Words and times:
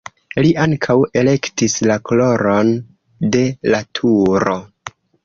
Li 0.43 0.51
ankaŭ 0.63 0.93
elektis 1.21 1.75
la 1.91 1.97
koloron 2.11 2.71
de 3.37 3.43
la 3.75 3.83
turo. 4.01 4.57